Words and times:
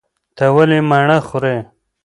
ته 0.37 0.45
ولې 0.55 0.79
مڼه 0.89 1.17
خورې؟ 1.27 1.55